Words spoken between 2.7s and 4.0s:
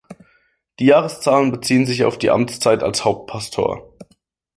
als Hauptpastor.